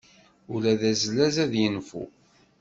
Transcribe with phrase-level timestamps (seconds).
[0.53, 2.03] Ula d azlaz ad yenfu.